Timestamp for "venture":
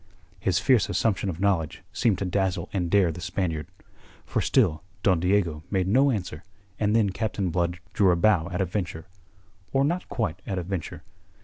8.65-9.05, 10.63-11.03